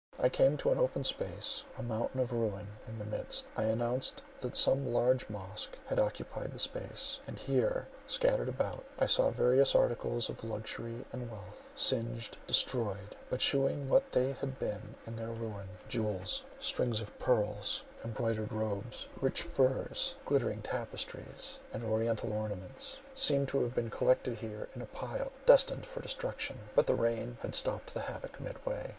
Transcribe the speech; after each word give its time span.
I 0.17 0.29
came 0.29 0.57
to 0.57 0.71
an 0.71 0.79
open 0.79 1.03
space—a 1.03 1.83
mountain 1.83 2.19
of 2.21 2.33
ruin 2.33 2.69
in 2.87 2.97
the 2.97 3.05
midst, 3.05 3.45
announced 3.55 4.23
that 4.39 4.55
some 4.55 4.91
large 4.91 5.29
mosque 5.29 5.77
had 5.85 5.99
occupied 5.99 6.53
the 6.53 6.57
space—and 6.59 7.37
here, 7.37 7.87
scattered 8.07 8.49
about, 8.49 8.83
I 8.97 9.05
saw 9.05 9.29
various 9.29 9.75
articles 9.75 10.27
of 10.27 10.43
luxury 10.43 11.05
and 11.11 11.29
wealth, 11.29 11.71
singed, 11.75 12.39
destroyed—but 12.47 13.41
shewing 13.41 13.87
what 13.87 14.11
they 14.13 14.31
had 14.31 14.57
been 14.57 14.95
in 15.05 15.17
their 15.17 15.29
ruin—jewels, 15.29 16.45
strings 16.57 16.99
of 16.99 17.19
pearls, 17.19 17.83
embroidered 18.03 18.51
robes, 18.51 19.07
rich 19.17 19.43
furs, 19.43 20.15
glittering 20.25 20.63
tapestries, 20.63 21.59
and 21.71 21.83
oriental 21.83 22.33
ornaments, 22.33 22.99
seemed 23.13 23.49
to 23.49 23.61
have 23.61 23.75
been 23.75 23.91
collected 23.91 24.39
here 24.39 24.67
in 24.75 24.81
a 24.81 24.87
pile 24.87 25.31
destined 25.45 25.85
for 25.85 26.01
destruction; 26.01 26.57
but 26.73 26.87
the 26.87 26.95
rain 26.95 27.37
had 27.43 27.53
stopped 27.53 27.93
the 27.93 28.01
havoc 28.01 28.39
midway. 28.41 28.89